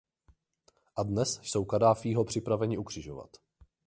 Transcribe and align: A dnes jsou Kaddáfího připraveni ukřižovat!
A 0.95 1.03
dnes 1.03 1.39
jsou 1.43 1.65
Kaddáfího 1.65 2.23
připraveni 2.23 2.77
ukřižovat! 2.77 3.31